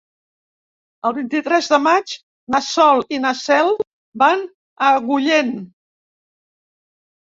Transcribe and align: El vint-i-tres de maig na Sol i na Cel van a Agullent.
El 1.09 1.13
vint-i-tres 1.17 1.67
de 1.75 1.79
maig 1.89 2.17
na 2.57 2.63
Sol 2.69 3.05
i 3.19 3.23
na 3.29 3.37
Cel 3.45 3.73
van 4.27 4.45
a 4.45 4.93
Agullent. 4.99 5.57